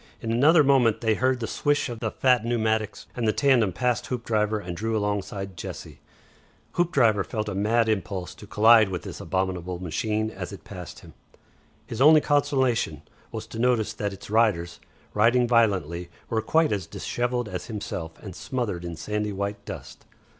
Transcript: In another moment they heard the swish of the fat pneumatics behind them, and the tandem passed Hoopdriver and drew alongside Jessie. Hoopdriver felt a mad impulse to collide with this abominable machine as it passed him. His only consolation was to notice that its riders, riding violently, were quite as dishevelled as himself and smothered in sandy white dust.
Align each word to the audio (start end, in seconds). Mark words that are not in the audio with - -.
In 0.19 0.31
another 0.31 0.63
moment 0.63 1.01
they 1.01 1.13
heard 1.13 1.39
the 1.39 1.45
swish 1.45 1.87
of 1.87 1.99
the 1.99 2.09
fat 2.09 2.43
pneumatics 2.43 3.03
behind 3.05 3.17
them, 3.17 3.19
and 3.21 3.27
the 3.27 3.39
tandem 3.39 3.71
passed 3.71 4.07
Hoopdriver 4.07 4.57
and 4.59 4.75
drew 4.75 4.97
alongside 4.97 5.55
Jessie. 5.55 5.99
Hoopdriver 6.71 7.23
felt 7.23 7.47
a 7.47 7.53
mad 7.53 7.87
impulse 7.87 8.33
to 8.33 8.47
collide 8.47 8.89
with 8.89 9.03
this 9.03 9.19
abominable 9.21 9.77
machine 9.77 10.31
as 10.31 10.51
it 10.51 10.63
passed 10.63 11.01
him. 11.01 11.13
His 11.85 12.01
only 12.01 12.19
consolation 12.19 13.03
was 13.31 13.45
to 13.45 13.59
notice 13.59 13.93
that 13.93 14.11
its 14.11 14.31
riders, 14.31 14.79
riding 15.13 15.47
violently, 15.47 16.09
were 16.31 16.41
quite 16.41 16.71
as 16.71 16.87
dishevelled 16.87 17.47
as 17.47 17.67
himself 17.67 18.17
and 18.23 18.35
smothered 18.35 18.83
in 18.83 18.95
sandy 18.95 19.31
white 19.31 19.63
dust. 19.65 20.05